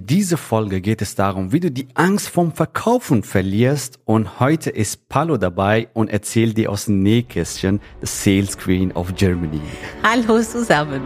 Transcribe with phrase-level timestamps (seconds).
[0.00, 4.70] In dieser Folge geht es darum, wie du die Angst vom Verkaufen verlierst und heute
[4.70, 9.60] ist Palo dabei und erzählt dir aus dem Nähkästchen the Sales Queen of Germany.
[10.02, 11.02] Hallo zusammen.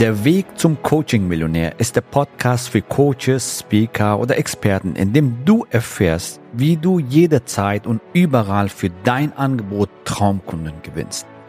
[0.00, 5.64] Der Weg zum Coaching-Millionär ist der Podcast für Coaches, Speaker oder Experten, in dem du
[5.70, 11.24] erfährst, wie du jederzeit und überall für dein Angebot Traumkunden gewinnst.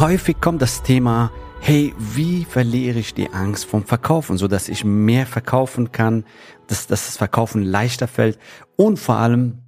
[0.00, 1.30] Häufig kommt das Thema,
[1.60, 6.24] hey, wie verliere ich die Angst vom Verkaufen, so dass ich mehr verkaufen kann,
[6.66, 8.40] dass, dass das Verkaufen leichter fällt
[8.74, 9.60] und vor allem,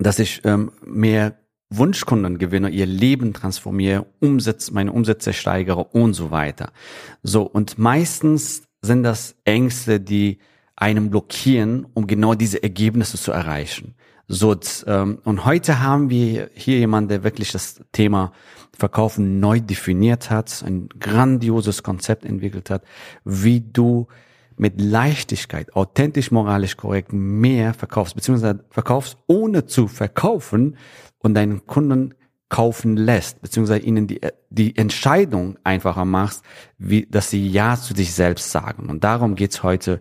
[0.00, 1.36] dass ich ähm, mehr
[1.70, 6.72] Wunschkunden gewinne, ihr Leben transformiere, Umsatz, meine Umsätze steigere und so weiter.
[7.22, 10.38] So, und meistens sind das Ängste, die
[10.74, 13.94] einem blockieren, um genau diese Ergebnisse zu erreichen.
[14.34, 18.32] So, ähm, und heute haben wir hier jemanden, der wirklich das Thema
[18.72, 22.82] Verkaufen neu definiert hat, ein grandioses Konzept entwickelt hat,
[23.26, 24.06] wie du
[24.56, 30.78] mit Leichtigkeit, authentisch, moralisch korrekt mehr verkaufst, beziehungsweise verkaufst ohne zu verkaufen
[31.18, 32.14] und deinen Kunden
[32.48, 36.42] kaufen lässt, beziehungsweise ihnen die, die Entscheidung einfacher machst,
[36.78, 38.88] wie, dass sie Ja zu sich selbst sagen.
[38.88, 40.00] Und darum geht's heute.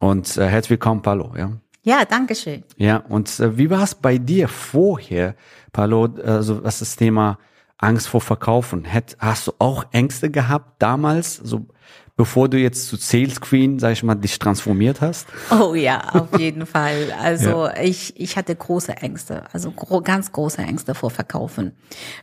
[0.00, 1.60] Und äh, herzlich willkommen, Palo, ja.
[1.82, 2.64] Ja, danke schön.
[2.76, 5.34] Ja, und äh, wie war es bei dir vorher,
[5.72, 7.38] Palo, also was das Thema
[7.78, 8.84] Angst vor Verkaufen?
[8.84, 11.66] Hätt, hast du auch Ängste gehabt damals, so
[12.18, 15.28] bevor du jetzt zu Sales Queen, sag ich mal, dich transformiert hast?
[15.52, 17.14] Oh ja, auf jeden Fall.
[17.22, 17.80] Also ja.
[17.80, 21.72] ich, ich hatte große Ängste, also gro ganz große Ängste vor Verkaufen.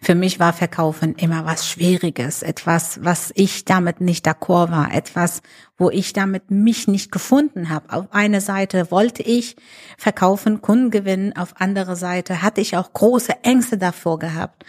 [0.01, 5.41] Für mich war Verkaufen immer was Schwieriges, etwas, was ich damit nicht d'accord war, etwas,
[5.77, 7.91] wo ich damit mich nicht gefunden habe.
[7.91, 9.55] Auf eine Seite wollte ich
[9.97, 14.63] verkaufen, Kunden gewinnen, auf andere Seite hatte ich auch große Ängste davor gehabt.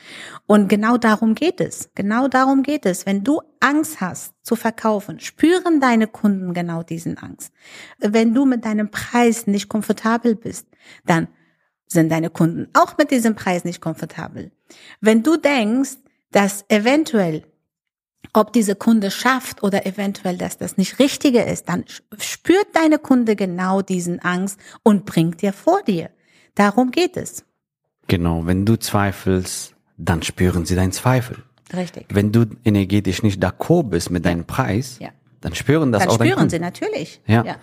[0.46, 1.90] Und genau darum geht es.
[1.94, 3.06] Genau darum geht es.
[3.06, 7.52] Wenn du Angst hast zu verkaufen, spüren deine Kunden genau diesen Angst.
[7.98, 10.66] Wenn du mit deinem Preis nicht komfortabel bist,
[11.04, 11.28] dann
[11.86, 14.50] sind deine Kunden auch mit diesem Preis nicht komfortabel.
[15.00, 15.98] Wenn du denkst,
[16.32, 17.44] dass eventuell
[18.32, 21.84] ob diese Kunde schafft oder eventuell, dass das nicht Richtige ist, dann
[22.18, 26.10] spürt deine Kunde genau diesen Angst und bringt dir vor dir.
[26.54, 27.44] Darum geht es.
[28.08, 31.38] Genau, wenn du zweifelst, dann spüren sie deinen Zweifel.
[31.74, 32.06] Richtig.
[32.10, 35.08] Wenn du energetisch nicht d'accord bist mit deinem Preis, ja.
[35.40, 37.20] dann spüren das dann auch Dann spüren sie natürlich.
[37.26, 37.44] Ja.
[37.44, 37.56] ja.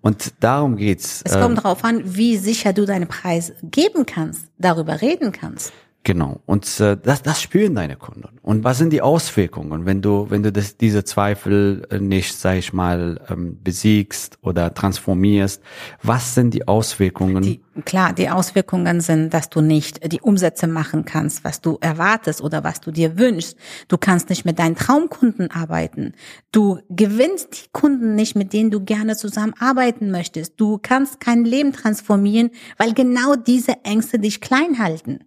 [0.00, 1.22] Und darum geht's.
[1.24, 5.72] Es kommt äh, darauf an, wie sicher du deinen Preis geben kannst, darüber reden kannst.
[6.04, 6.40] Genau.
[6.46, 8.38] Und äh, das, das spüren deine Kunden.
[8.40, 12.56] Und was sind die Auswirkungen, wenn du, wenn du das, diese Zweifel äh, nicht, sag
[12.56, 15.60] ich mal, ähm, besiegst oder transformierst?
[16.02, 17.42] Was sind die Auswirkungen?
[17.42, 22.40] Die, klar, die Auswirkungen sind, dass du nicht die Umsätze machen kannst, was du erwartest
[22.40, 23.58] oder was du dir wünschst.
[23.88, 26.14] Du kannst nicht mit deinen Traumkunden arbeiten.
[26.52, 30.54] Du gewinnst die Kunden nicht, mit denen du gerne zusammenarbeiten möchtest.
[30.58, 35.18] Du kannst kein Leben transformieren, weil genau diese Ängste dich klein halten.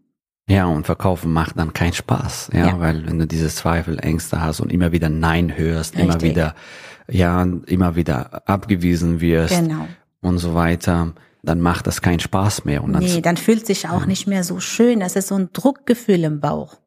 [0.52, 4.42] Ja, und verkaufen macht dann keinen Spaß, ja, ja, weil wenn du diese Zweifel, Ängste
[4.42, 6.10] hast und immer wieder Nein hörst, Richtig.
[6.10, 6.56] immer wieder,
[7.10, 9.88] ja, immer wieder abgewiesen wirst genau.
[10.22, 11.14] und so weiter,
[11.44, 12.84] dann macht das keinen Spaß mehr.
[12.84, 14.08] Und dann, nee, dann fühlt sich auch ja.
[14.08, 15.00] nicht mehr so schön.
[15.00, 16.78] Das ist so ein Druckgefühl im Bauch.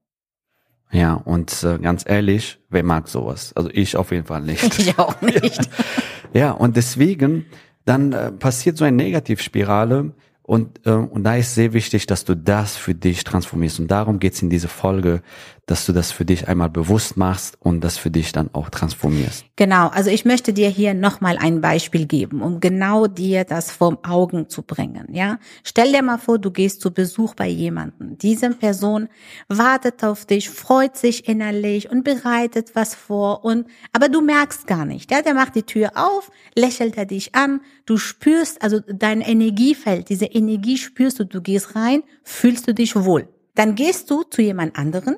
[0.90, 3.52] Ja, und äh, ganz ehrlich, wer mag sowas?
[3.56, 4.78] Also ich auf jeden Fall nicht.
[4.78, 5.68] Ich auch nicht.
[6.32, 7.46] ja, und deswegen,
[7.84, 10.12] dann äh, passiert so eine Negativspirale,
[10.46, 13.80] und, äh, und da ist sehr wichtig, dass du das für dich transformierst.
[13.80, 15.22] Und darum geht's in dieser Folge,
[15.66, 19.44] dass du das für dich einmal bewusst machst und das für dich dann auch transformierst.
[19.56, 23.98] Genau, also ich möchte dir hier nochmal ein Beispiel geben, um genau dir das vom
[24.04, 25.08] Augen zu bringen.
[25.12, 28.18] Ja, Stell dir mal vor, du gehst zu Besuch bei jemandem.
[28.18, 29.08] Diese Person
[29.48, 33.44] wartet auf dich, freut sich innerlich und bereitet was vor.
[33.44, 35.10] Und aber du merkst gar nicht.
[35.10, 35.22] Ja?
[35.22, 40.26] Der macht die Tür auf, lächelt er dich an, du spürst, also dein Energiefeld, diese
[40.26, 43.28] Energie spürst du, du gehst rein, fühlst du dich wohl.
[43.54, 45.16] Dann gehst du zu jemand anderen,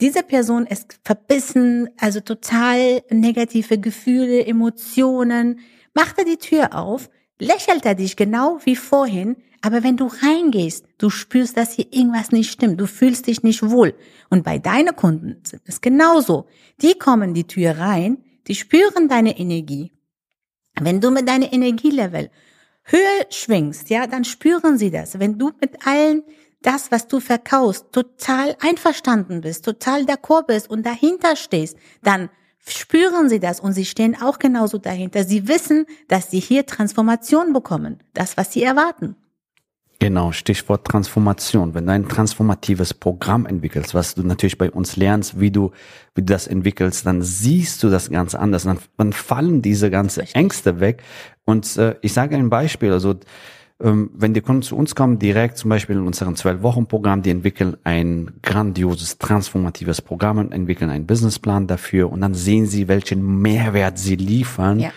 [0.00, 5.60] diese Person ist verbissen, also total negative Gefühle, Emotionen.
[5.94, 10.86] Macht er die Tür auf, lächelt er dich genau wie vorhin, aber wenn du reingehst,
[10.98, 13.94] du spürst, dass hier irgendwas nicht stimmt, du fühlst dich nicht wohl.
[14.30, 16.46] Und bei deinen Kunden sind es genauso.
[16.80, 19.92] Die kommen die Tür rein, die spüren deine Energie.
[20.80, 22.30] Wenn du mit deinem Energielevel
[22.84, 25.18] höher schwingst, ja, dann spüren sie das.
[25.18, 26.22] Wenn du mit allen
[26.62, 32.28] das, was du verkaufst, total einverstanden bist, total d'accord bist und dahinter stehst, dann
[32.66, 35.24] spüren sie das und sie stehen auch genauso dahinter.
[35.24, 39.16] Sie wissen, dass sie hier Transformation bekommen, das, was sie erwarten.
[40.02, 41.74] Genau, Stichwort Transformation.
[41.74, 45.72] Wenn du ein transformatives Programm entwickelst, was du natürlich bei uns lernst, wie du,
[46.14, 48.62] wie du das entwickelst, dann siehst du das ganz anders.
[48.62, 51.02] Dann, dann fallen diese ganzen Ängste weg.
[51.44, 53.14] Und äh, ich sage ein Beispiel, also
[53.82, 58.32] wenn die Kunden zu uns kommen, direkt zum Beispiel in unserem Zwölf-Wochen-Programm, die entwickeln ein
[58.42, 64.16] grandioses, transformatives Programm und entwickeln einen Businessplan dafür und dann sehen sie, welchen Mehrwert sie
[64.16, 64.92] liefern ja.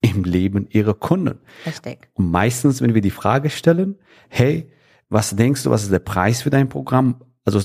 [0.00, 1.40] im Leben ihrer Kunden.
[1.66, 2.08] Richtig.
[2.14, 3.96] Und meistens, wenn wir die Frage stellen,
[4.28, 4.70] hey,
[5.08, 7.16] was denkst du, was ist der Preis für dein Programm?
[7.44, 7.60] Also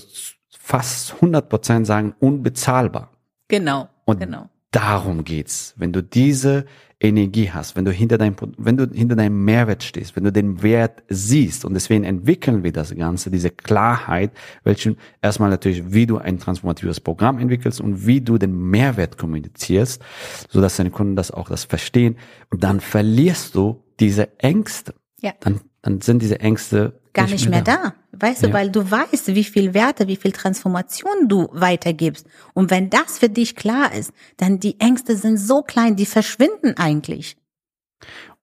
[0.49, 3.11] fast 100 Prozent sagen unbezahlbar.
[3.47, 3.87] Genau.
[4.05, 4.49] Und genau.
[4.75, 5.73] Darum geht's.
[5.77, 6.65] Wenn du diese
[6.99, 10.63] Energie hast, wenn du hinter deinem, wenn du hinter deinem Mehrwert stehst, wenn du den
[10.63, 14.31] Wert siehst und deswegen entwickeln wir das Ganze, diese Klarheit,
[14.63, 20.01] welchen erstmal natürlich, wie du ein transformatives Programm entwickelst und wie du den Mehrwert kommunizierst,
[20.49, 22.17] so dass deine Kunden das auch das verstehen
[22.49, 24.93] und dann verlierst du diese Ängste.
[25.25, 25.33] Ja.
[25.39, 27.77] Dann, dann sind diese Ängste gar nicht, mehr, da.
[27.77, 27.93] da.
[28.11, 28.49] Weißt ja.
[28.49, 32.27] du, weil du weißt, wie viel Werte, wie viel Transformation du weitergibst.
[32.53, 36.77] Und wenn das für dich klar ist, dann die Ängste sind so klein, die verschwinden
[36.77, 37.37] eigentlich.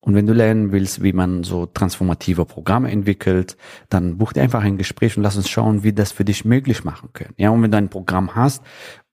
[0.01, 3.57] Und wenn du lernen willst, wie man so transformative Programme entwickelt,
[3.89, 6.83] dann buch dir einfach ein Gespräch und lass uns schauen, wie das für dich möglich
[6.83, 7.35] machen können.
[7.37, 8.65] Ja, und wenn du ein Programm hast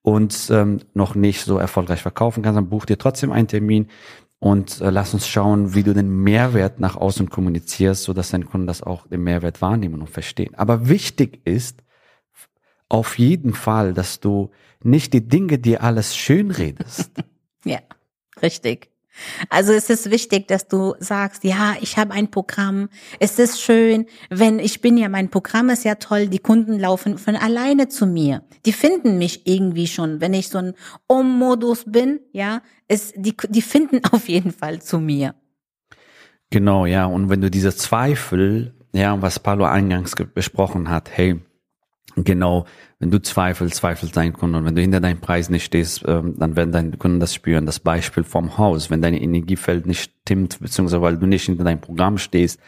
[0.01, 3.87] und ähm, noch nicht so erfolgreich verkaufen kannst, dann buch dir trotzdem einen Termin
[4.39, 8.45] und äh, lass uns schauen, wie du den Mehrwert nach außen kommunizierst, so dass deine
[8.45, 10.55] Kunden das auch den Mehrwert wahrnehmen und verstehen.
[10.55, 11.83] Aber wichtig ist
[12.87, 14.49] auf jeden Fall, dass du
[14.81, 17.11] nicht die Dinge, die alles schön redest.
[17.65, 17.79] ja,
[18.41, 18.89] richtig.
[19.49, 22.89] Also es ist wichtig, dass du sagst, ja, ich habe ein Programm.
[23.19, 27.17] Es ist schön, wenn ich bin ja, mein Programm ist ja toll, die Kunden laufen
[27.17, 28.43] von alleine zu mir.
[28.65, 30.73] Die finden mich irgendwie schon, wenn ich so ein
[31.07, 35.35] Um-Modus bin, ja, es, die, die finden auf jeden Fall zu mir.
[36.49, 37.05] Genau, ja.
[37.05, 41.39] Und wenn du diese Zweifel, ja, was Paulo eingangs besprochen hat, hey,
[42.23, 42.65] Genau,
[42.99, 44.59] wenn du zweifelst, zweifelt dein Kunde.
[44.59, 47.65] Und wenn du hinter deinem Preis nicht stehst, ähm, dann werden deine Kunden das spüren.
[47.65, 51.81] Das Beispiel vom Haus, wenn deine Energiefeld nicht stimmt, beziehungsweise weil du nicht hinter deinem
[51.81, 52.59] Programm stehst,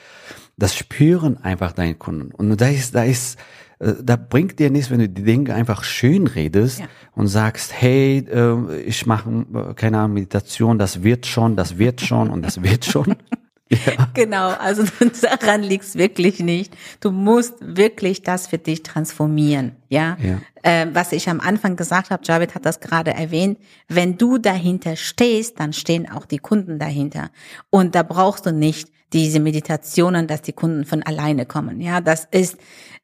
[0.58, 2.32] das spüren einfach deine Kunden.
[2.34, 3.40] Und da ist, da ist,
[3.80, 6.86] äh, da bringt dir nichts, wenn du die Dinge einfach schön redest ja.
[7.14, 12.02] und sagst, hey, äh, ich mache, äh, keine Ahnung, Meditation, das wird schon, das wird
[12.02, 13.16] schon und das wird schon.
[13.72, 14.10] Ja.
[14.14, 14.84] Genau, also
[15.22, 16.76] daran liegt's wirklich nicht.
[17.00, 20.18] Du musst wirklich das für dich transformieren, ja.
[20.22, 20.42] ja.
[20.64, 23.58] Ähm, was ich am Anfang gesagt habe, Javid hat das gerade erwähnt,
[23.88, 27.32] wenn du dahinter stehst, dann stehen auch die Kunden dahinter.
[27.70, 31.82] Und da brauchst du nicht diese Meditationen, dass die Kunden von alleine kommen.
[31.82, 32.58] Ja, das ist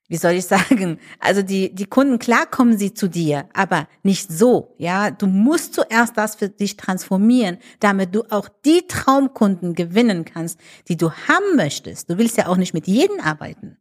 [0.08, 4.32] wie soll ich sagen, also die, die Kunden, klar kommen sie zu dir, aber nicht
[4.32, 5.12] so, ja.
[5.12, 10.98] Du musst zuerst das für dich transformieren, damit du auch die Traumkunden gewinnen kannst, die
[10.98, 12.10] du haben möchtest.
[12.10, 13.78] Du willst ja auch nicht mit jedem arbeiten.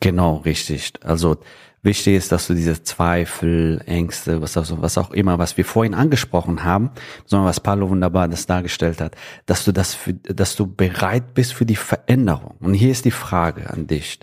[0.00, 0.94] Genau, richtig.
[1.04, 1.36] Also
[1.82, 5.94] wichtig ist, dass du diese Zweifel, Ängste, was auch, was auch immer, was wir vorhin
[5.94, 6.90] angesprochen haben,
[7.24, 9.14] sondern was Paulo wunderbar das dargestellt hat,
[9.46, 12.56] dass du das, für, dass du bereit bist für die Veränderung.
[12.58, 14.18] Und hier ist die Frage an dich.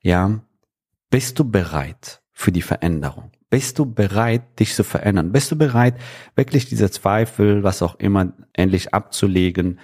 [0.00, 0.40] Ja,
[1.10, 3.30] bist du bereit für die Veränderung?
[3.50, 5.32] Bist du bereit, dich zu verändern?
[5.32, 5.96] Bist du bereit,
[6.36, 9.80] wirklich diese Zweifel, was auch immer, endlich abzulegen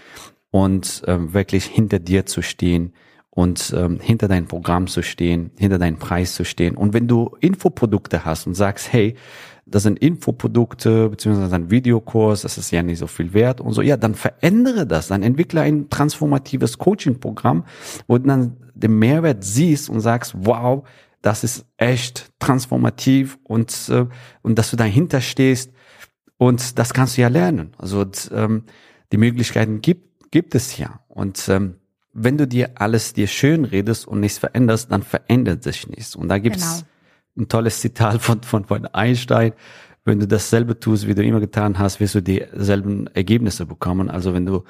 [0.52, 2.92] und ähm, wirklich hinter dir zu stehen
[3.30, 6.76] und ähm, hinter dein Programm zu stehen, hinter deinen Preis zu stehen?
[6.76, 9.16] Und wenn du Infoprodukte hast und sagst, hey,
[9.66, 13.82] das sind Infoprodukte beziehungsweise ein Videokurs, das ist ja nicht so viel wert und so,
[13.82, 17.64] ja, dann verändere das, dann entwickle ein transformatives Coaching-Programm,
[18.06, 20.84] wo du dann den Mehrwert siehst und sagst, wow,
[21.26, 24.06] das ist echt transformativ und, äh,
[24.42, 25.72] und dass du dahinter stehst
[26.38, 27.72] und das kannst du ja lernen.
[27.78, 28.62] Also und, ähm,
[29.10, 31.00] die Möglichkeiten gibt, gibt es ja.
[31.08, 31.78] Und ähm,
[32.12, 36.14] wenn du dir alles dir schön redest und nichts veränderst, dann verändert sich nichts.
[36.14, 36.84] Und da gibt's
[37.34, 37.44] genau.
[37.44, 39.52] ein tolles Zitat von, von, von Einstein.
[40.04, 44.10] Wenn du dasselbe tust, wie du immer getan hast, wirst du dieselben Ergebnisse bekommen.
[44.10, 44.62] Also wenn du,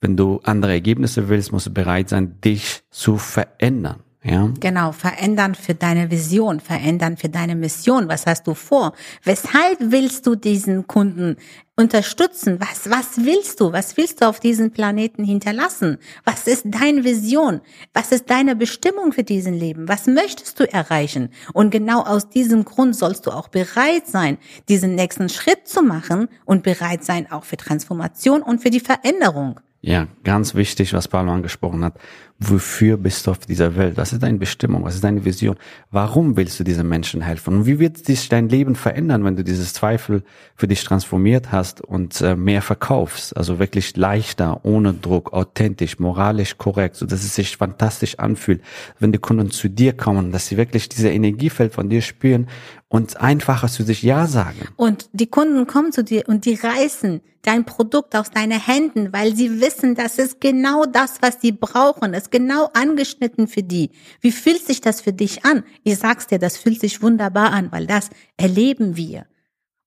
[0.00, 4.00] wenn du andere Ergebnisse willst, musst du bereit sein, dich zu verändern.
[4.24, 4.50] Ja.
[4.60, 8.08] Genau, verändern für deine Vision, verändern für deine Mission.
[8.08, 8.92] Was hast du vor?
[9.24, 11.36] Weshalb willst du diesen Kunden
[11.76, 12.60] unterstützen?
[12.60, 13.72] Was, was willst du?
[13.72, 15.98] Was willst du auf diesem Planeten hinterlassen?
[16.24, 17.62] Was ist deine Vision?
[17.94, 19.88] Was ist deine Bestimmung für diesen Leben?
[19.88, 21.30] Was möchtest du erreichen?
[21.52, 24.38] Und genau aus diesem Grund sollst du auch bereit sein,
[24.68, 29.58] diesen nächsten Schritt zu machen und bereit sein auch für Transformation und für die Veränderung.
[29.84, 31.98] Ja, ganz wichtig, was Paulo angesprochen hat.
[32.38, 33.96] Wofür bist du auf dieser Welt?
[33.96, 34.84] Was ist deine Bestimmung?
[34.84, 35.56] Was ist deine Vision?
[35.90, 37.56] Warum willst du diesen Menschen helfen?
[37.56, 40.22] Und wie wird sich dein Leben verändern, wenn du dieses Zweifel
[40.54, 43.36] für dich transformiert hast und äh, mehr verkaufst?
[43.36, 48.62] Also wirklich leichter, ohne Druck, authentisch, moralisch korrekt, so dass es sich fantastisch anfühlt,
[49.00, 52.46] wenn die Kunden zu dir kommen, dass sie wirklich diese Energiefeld von dir spüren
[52.86, 54.68] und einfacher zu sich Ja sagen.
[54.76, 59.34] Und die Kunden kommen zu dir und die reißen dein Produkt aus deinen Händen, weil
[59.34, 62.14] sie wissen, das ist genau das, was sie brauchen.
[62.14, 63.90] Ist genau angeschnitten für die.
[64.20, 65.64] Wie fühlt sich das für dich an?
[65.82, 69.26] Ich sag's dir, das fühlt sich wunderbar an, weil das erleben wir.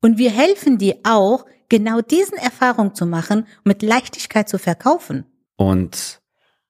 [0.02, 5.26] Und wir helfen dir auch, genau diesen Erfahrung zu machen, mit Leichtigkeit zu verkaufen.
[5.56, 6.22] Und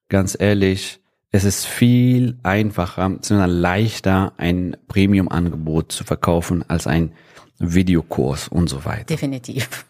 [0.08, 1.00] ganz ehrlich,
[1.32, 7.12] es ist viel einfacher, sondern leichter, ein Premium-Angebot zu verkaufen als ein
[7.58, 9.04] Videokurs und so weiter.
[9.04, 9.84] Definitiv.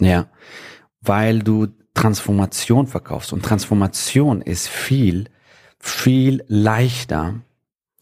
[0.00, 0.28] Ja,
[1.00, 5.30] weil du Transformation verkaufst und Transformation ist viel,
[5.78, 7.40] viel leichter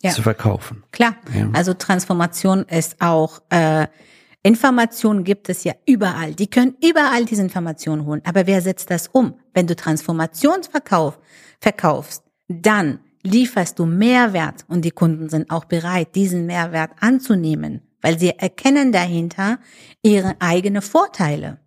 [0.02, 0.10] ja.
[0.10, 0.84] zu verkaufen.
[0.92, 1.50] Klar, ja.
[1.52, 3.86] also Transformation ist auch äh,
[4.42, 6.34] Informationen gibt es ja überall.
[6.34, 8.22] Die können überall diese Informationen holen.
[8.24, 9.34] Aber wer setzt das um?
[9.54, 11.20] Wenn du Transformationsverkauf
[11.60, 18.18] verkaufst, dann lieferst du Mehrwert und die Kunden sind auch bereit, diesen Mehrwert anzunehmen, weil
[18.18, 19.58] sie erkennen dahinter
[20.02, 21.58] ihre eigenen Vorteile.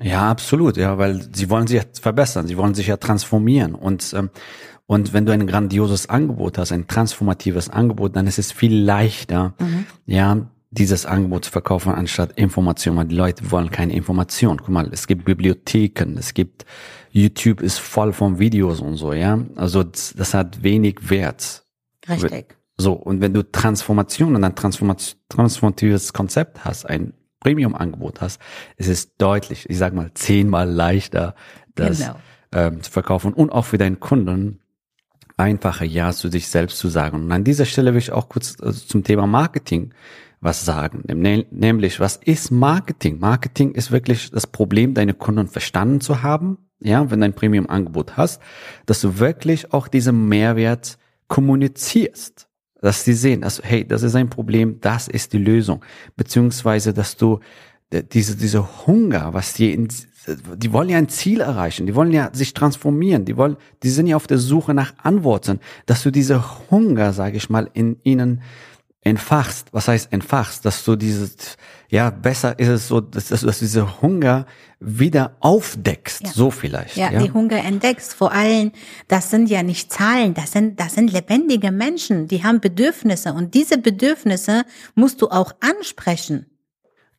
[0.00, 4.12] Ja, absolut, ja, weil sie wollen sich ja verbessern, sie wollen sich ja transformieren und
[4.14, 4.30] ähm,
[4.88, 9.54] und wenn du ein grandioses Angebot hast, ein transformatives Angebot, dann ist es viel leichter,
[9.58, 9.86] mhm.
[10.06, 14.58] ja, dieses Angebot zu verkaufen anstatt Information, weil die Leute wollen keine Information.
[14.58, 16.66] Guck mal, es gibt Bibliotheken, es gibt
[17.10, 19.40] YouTube ist voll von Videos und so, ja.
[19.56, 21.64] Also das, das hat wenig Wert.
[22.08, 22.56] Richtig.
[22.76, 27.14] So, und wenn du Transformation und ein transformatives Konzept hast, ein
[27.46, 28.40] Premium-Angebot hast,
[28.76, 31.36] ist es deutlich, ich sag mal, zehnmal leichter,
[31.76, 32.16] das genau.
[32.50, 34.58] ähm, zu verkaufen und auch für deinen Kunden
[35.36, 37.22] einfacher Ja zu sich selbst zu sagen.
[37.22, 39.94] Und an dieser Stelle will ich auch kurz also zum Thema Marketing
[40.40, 41.04] was sagen.
[41.06, 43.20] Nämlich, was ist Marketing?
[43.20, 46.58] Marketing ist wirklich das Problem, deine Kunden verstanden zu haben.
[46.80, 48.42] Ja, wenn du ein Premium-Angebot hast,
[48.86, 50.98] dass du wirklich auch diesen Mehrwert
[51.28, 52.45] kommunizierst.
[52.80, 55.84] Dass sie sehen, dass, hey, das ist ein Problem, das ist die Lösung.
[56.16, 57.40] Beziehungsweise, dass du
[58.12, 59.88] diese, diese Hunger, was die in,
[60.56, 64.06] die wollen ja ein Ziel erreichen, die wollen ja sich transformieren, die wollen, die sind
[64.06, 68.42] ja auf der Suche nach Antworten, dass du diese Hunger, sage ich mal, in ihnen
[69.06, 69.68] entfachst.
[69.70, 70.64] Was heißt entfachst?
[70.64, 71.56] Dass du dieses,
[71.88, 74.46] ja, besser ist es so, dass, dass du diese Hunger
[74.80, 76.30] wieder aufdeckst, ja.
[76.32, 76.96] so vielleicht.
[76.96, 78.14] Ja, ja, die Hunger entdeckst.
[78.14, 78.72] Vor allem,
[79.06, 83.54] das sind ja nicht Zahlen, das sind, das sind lebendige Menschen, die haben Bedürfnisse und
[83.54, 84.64] diese Bedürfnisse
[84.96, 86.46] musst du auch ansprechen.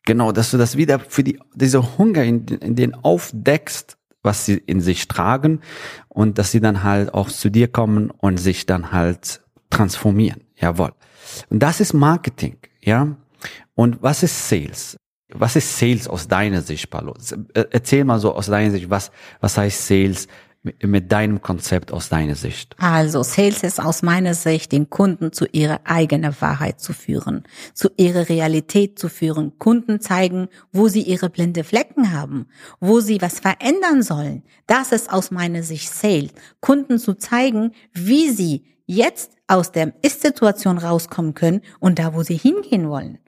[0.04, 4.58] Genau, dass du das wieder für die, diese Hunger in, in den aufdeckst, was sie
[4.58, 5.62] in sich tragen
[6.10, 10.42] und dass sie dann halt auch zu dir kommen und sich dann halt transformieren.
[10.56, 10.92] Jawohl.
[11.50, 13.16] Und das ist Marketing, ja.
[13.76, 14.98] Und was ist Sales?
[15.34, 17.14] Was ist Sales aus deiner Sicht, Paulo?
[17.54, 20.28] Erzähl mal so aus deiner Sicht, was, was heißt Sales
[20.82, 22.76] mit deinem Konzept aus deiner Sicht?
[22.80, 27.44] Also Sales ist aus meiner Sicht, den Kunden zu ihrer eigenen Wahrheit zu führen,
[27.74, 32.48] zu ihrer Realität zu führen, Kunden zeigen, wo sie ihre blinde Flecken haben,
[32.80, 34.44] wo sie was verändern sollen.
[34.66, 36.32] Das ist aus meiner Sicht Sales.
[36.60, 42.38] Kunden zu zeigen, wie sie jetzt aus der Ist-Situation rauskommen können und da, wo sie
[42.38, 43.20] hingehen wollen.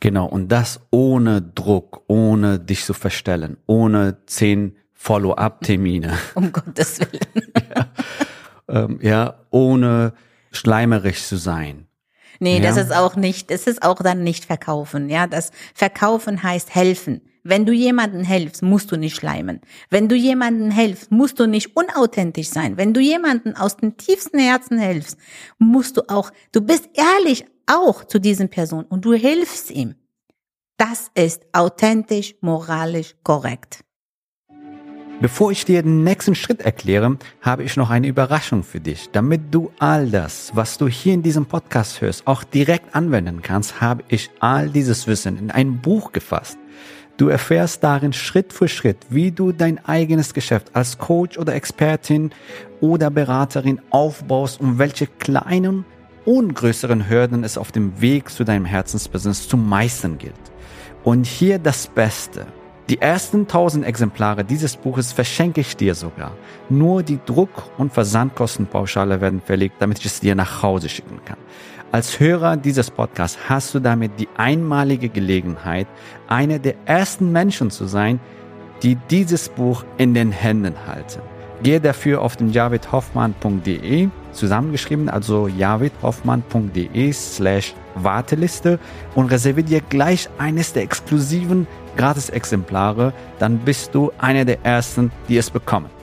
[0.00, 6.18] Genau, und das ohne Druck, ohne dich zu verstellen, ohne zehn Follow-up-Termine.
[6.34, 7.52] Um Gottes Willen.
[7.74, 7.86] ja,
[8.68, 10.12] ähm, ja, ohne
[10.52, 11.86] schleimerig zu sein.
[12.40, 12.62] Nee, ja.
[12.62, 15.08] das ist auch nicht, das ist auch dann nicht verkaufen.
[15.08, 17.22] Ja, das Verkaufen heißt helfen.
[17.48, 19.60] Wenn du jemandem helfst, musst du nicht schleimen.
[19.88, 22.76] Wenn du jemandem helfst, musst du nicht unauthentisch sein.
[22.76, 25.16] Wenn du jemandem aus dem tiefsten Herzen hilfst,
[25.58, 29.94] musst du auch, du bist ehrlich auch zu diesem Person und du hilfst ihm.
[30.76, 33.84] Das ist authentisch, moralisch korrekt.
[35.20, 39.08] Bevor ich dir den nächsten Schritt erkläre, habe ich noch eine Überraschung für dich.
[39.12, 43.80] Damit du all das, was du hier in diesem Podcast hörst, auch direkt anwenden kannst,
[43.80, 46.58] habe ich all dieses Wissen in ein Buch gefasst.
[47.16, 52.30] Du erfährst darin Schritt für Schritt, wie du dein eigenes Geschäft als Coach oder Expertin
[52.82, 55.86] oder Beraterin aufbaust und welche kleinen
[56.26, 60.34] und größeren Hürden es auf dem Weg zu deinem Herzensbusiness zu meistern gilt.
[61.04, 62.46] Und hier das Beste.
[62.90, 66.32] Die ersten 1000 Exemplare dieses Buches verschenke ich dir sogar.
[66.68, 71.38] Nur die Druck- und Versandkostenpauschale werden verlegt, damit ich es dir nach Hause schicken kann.
[71.92, 75.86] Als Hörer dieses Podcasts hast du damit die einmalige Gelegenheit,
[76.26, 78.18] einer der ersten Menschen zu sein,
[78.82, 81.20] die dieses Buch in den Händen halten.
[81.62, 88.78] Gehe dafür auf den javidhoffmann.de, zusammengeschrieben, also javidhoffmann.de slash Warteliste
[89.14, 91.66] und reserviere dir gleich eines der exklusiven
[91.96, 95.95] Gratis-Exemplare, dann bist du einer der Ersten, die es bekommen.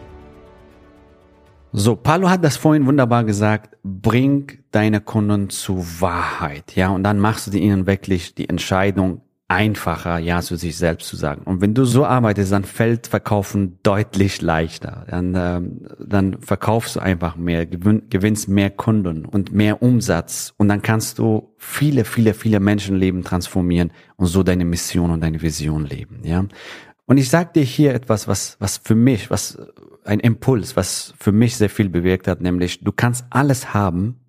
[1.75, 7.20] So, Paulo hat das vorhin wunderbar gesagt, bring deine Kunden zu Wahrheit, ja, und dann
[7.20, 11.42] machst du ihnen wirklich die Entscheidung einfacher, ja zu sich selbst zu sagen.
[11.46, 15.06] Und wenn du so arbeitest, dann fällt Verkaufen deutlich leichter.
[15.10, 20.53] Dann, ähm, dann verkaufst du einfach mehr, gewinn, gewinnst mehr Kunden und mehr Umsatz.
[20.58, 25.42] Und dann kannst du viele, viele, viele Menschenleben transformieren und so deine Mission und deine
[25.42, 26.22] Vision leben.
[26.24, 26.46] Ja.
[27.06, 29.58] Und ich sage dir hier etwas, was, was für mich, was
[30.05, 34.19] ein Impuls, was für mich sehr viel bewirkt hat, nämlich du kannst alles haben,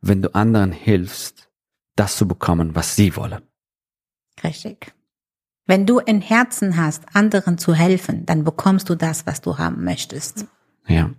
[0.00, 1.48] wenn du anderen hilfst,
[1.96, 3.42] das zu bekommen, was sie wollen.
[4.42, 4.92] Richtig.
[5.66, 9.84] Wenn du ein Herzen hast, anderen zu helfen, dann bekommst du das, was du haben
[9.84, 10.46] möchtest.
[10.86, 11.10] Ja.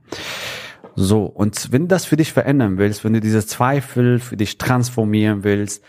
[0.96, 4.58] So, und wenn du das für dich verändern willst, wenn du diese Zweifel für dich
[4.58, 5.84] transformieren willst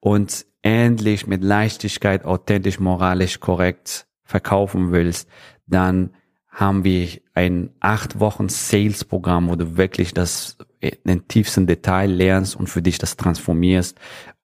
[0.00, 5.28] und endlich mit Leichtigkeit, authentisch, moralisch korrekt verkaufen willst,
[5.66, 6.14] dann
[6.56, 12.10] haben wir ein acht Wochen Sales Programm, wo du wirklich das in den tiefsten Detail
[12.10, 13.98] lernst und für dich das transformierst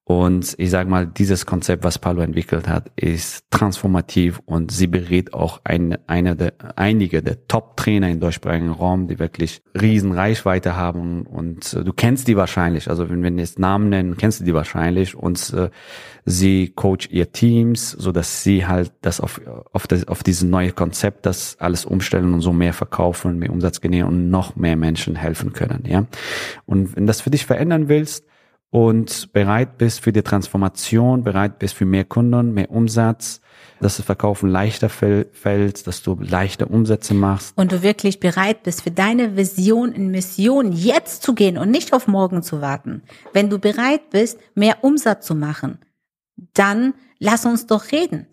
[0.04, 5.32] und ich sage mal, dieses Konzept, was Paulo entwickelt hat, ist transformativ und sie berät
[5.32, 11.22] auch ein, einer der, einige der Top-Trainer im deutschsprachigen Raum, die wirklich riesen Reichweite haben
[11.22, 12.90] und äh, du kennst die wahrscheinlich.
[12.90, 15.70] Also wenn wir jetzt Namen nennen, kennst du die wahrscheinlich und äh,
[16.24, 19.40] sie coach ihr Teams, so dass sie halt das auf,
[19.72, 23.80] auf, das, auf dieses neue Konzept, das alles umstellen und so mehr verkaufen, mehr Umsatz
[23.80, 26.06] generieren und noch mehr Menschen helfen können, ja.
[26.66, 28.24] Und wenn das für dich verändern willst,
[28.72, 33.42] und bereit bist für die Transformation, bereit bist für mehr Kunden, mehr Umsatz,
[33.80, 37.52] dass das Verkaufen leichter fällt, dass du leichter Umsätze machst.
[37.58, 41.92] Und du wirklich bereit bist, für deine Vision in Mission jetzt zu gehen und nicht
[41.92, 43.02] auf morgen zu warten.
[43.34, 45.78] Wenn du bereit bist, mehr Umsatz zu machen,
[46.54, 48.26] dann lass uns doch reden.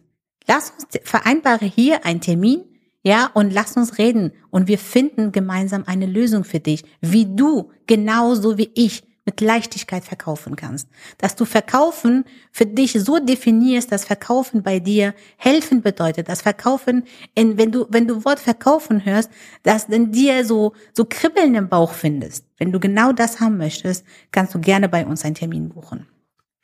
[0.47, 2.63] Lass uns vereinbare hier einen Termin,
[3.03, 7.71] ja, und lass uns reden und wir finden gemeinsam eine Lösung für dich, wie du
[7.87, 10.89] genauso wie ich mit Leichtigkeit verkaufen kannst.
[11.19, 17.03] Dass du Verkaufen für dich so definierst, dass Verkaufen bei dir helfen bedeutet, dass Verkaufen,
[17.35, 19.29] in, wenn du, wenn du Wort Verkaufen hörst,
[19.61, 22.43] dass in dir so, so Kribbeln im Bauch findest.
[22.57, 26.07] Wenn du genau das haben möchtest, kannst du gerne bei uns einen Termin buchen.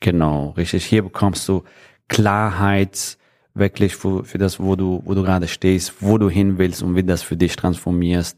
[0.01, 0.86] Genau, richtig.
[0.86, 1.63] Hier bekommst du
[2.08, 3.17] Klarheit,
[3.54, 6.95] wirklich für, für das, wo du, wo du gerade stehst, wo du hin willst und
[6.95, 8.38] wie das für dich transformierst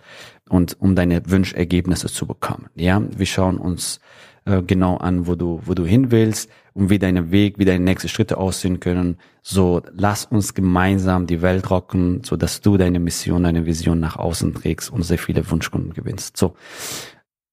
[0.49, 2.67] und um deine Wünschergebnisse zu bekommen.
[2.75, 3.99] Ja, wir schauen uns
[4.45, 7.83] äh, genau an, wo du, wo du hin willst und wie deine Weg, wie deine
[7.83, 9.17] nächsten Schritte aussehen können.
[9.41, 14.15] So, lass uns gemeinsam die Welt rocken, so dass du deine Mission, deine Vision nach
[14.15, 16.37] außen trägst und sehr viele Wunschkunden gewinnst.
[16.37, 16.55] So,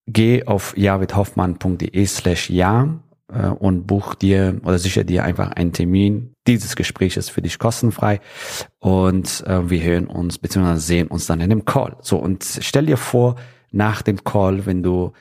[0.07, 3.00] geh auf javidhoffmann.de slash ja
[3.35, 6.35] äh, und buch dir oder sicher dir einfach einen Termin.
[6.47, 8.20] Dieses Gespräch ist für dich kostenfrei
[8.79, 10.77] und äh, wir hören uns bzw.
[10.77, 11.97] sehen uns dann in dem Call.
[12.01, 13.37] So und stell dir vor,
[13.70, 15.12] nach dem Call, wenn du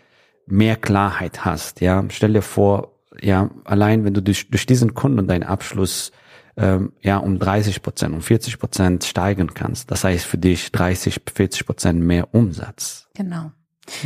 [0.46, 5.20] mehr Klarheit hast, ja, stell dir vor, ja, allein wenn du durch, durch diesen Kunden
[5.20, 6.12] und deinen Abschluss
[6.58, 11.22] ähm, ja um 30 Prozent, um 40 Prozent steigern kannst, das heißt für dich 30,
[11.34, 13.08] 40 Prozent mehr Umsatz.
[13.16, 13.52] Genau.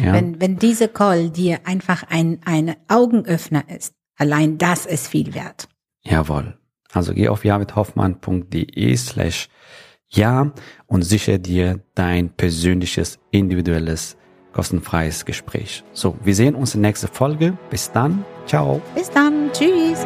[0.02, 0.14] Ja.
[0.14, 5.68] Wenn, wenn diese Call dir einfach ein, ein Augenöffner ist, allein das ist viel wert.
[6.04, 6.58] Jawohl.
[6.92, 9.50] Also geh auf javidhoffmann.de slash
[10.10, 10.52] ja
[10.86, 14.18] und sichere dir dein persönliches, individuelles,
[14.54, 15.84] kostenfreies Gespräch.
[15.94, 17.58] So, wir sehen uns in der nächsten Folge.
[17.70, 18.26] Bis dann.
[18.46, 18.82] Ciao.
[18.96, 19.52] Bis dann.
[19.54, 20.06] Tschüss.